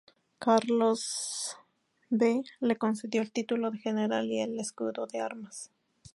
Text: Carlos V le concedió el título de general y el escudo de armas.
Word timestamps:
Carlos 0.39 1.57
V 2.09 2.43
le 2.61 2.75
concedió 2.75 3.21
el 3.21 3.31
título 3.31 3.69
de 3.69 3.77
general 3.77 4.25
y 4.31 4.41
el 4.41 4.59
escudo 4.59 5.05
de 5.05 5.19
armas. 5.21 5.69